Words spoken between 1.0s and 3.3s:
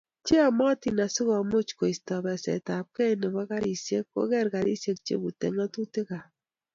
asi komuch koisto basetabgei